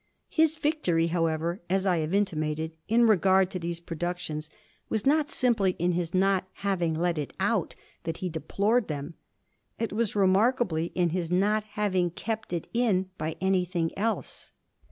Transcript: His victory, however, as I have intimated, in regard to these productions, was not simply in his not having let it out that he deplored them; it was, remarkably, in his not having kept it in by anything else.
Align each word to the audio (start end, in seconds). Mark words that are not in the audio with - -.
His 0.31 0.57
victory, 0.57 1.05
however, 1.13 1.61
as 1.69 1.85
I 1.85 1.97
have 1.97 2.11
intimated, 2.11 2.71
in 2.87 3.05
regard 3.05 3.51
to 3.51 3.59
these 3.59 3.79
productions, 3.79 4.49
was 4.89 5.05
not 5.05 5.29
simply 5.29 5.75
in 5.77 5.91
his 5.91 6.11
not 6.11 6.47
having 6.65 6.95
let 6.95 7.19
it 7.19 7.33
out 7.39 7.75
that 8.05 8.17
he 8.17 8.27
deplored 8.27 8.87
them; 8.87 9.13
it 9.77 9.93
was, 9.93 10.15
remarkably, 10.15 10.87
in 10.95 11.09
his 11.11 11.29
not 11.29 11.63
having 11.77 12.09
kept 12.09 12.51
it 12.51 12.67
in 12.73 13.11
by 13.19 13.35
anything 13.41 13.95
else. 13.95 14.51